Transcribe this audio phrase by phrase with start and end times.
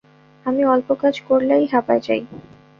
[0.45, 2.21] আমি অল্প কাজ করলেই হাপাই যাই।